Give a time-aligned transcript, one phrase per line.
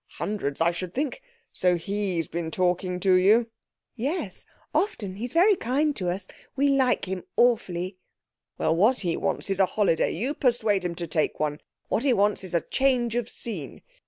[0.17, 1.21] "Hundreds, I should think.
[1.53, 3.51] So he's been talking to you?"
[3.95, 5.17] "Yes, often.
[5.17, 6.27] He's very kind to us.
[6.55, 7.97] We like him awfully."
[8.57, 11.61] "Well, what he wants is a holiday; you persuade him to take one.
[11.89, 13.83] What he wants is a change of scene.